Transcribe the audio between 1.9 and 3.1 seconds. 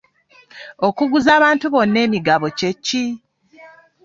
emigabo kye ki?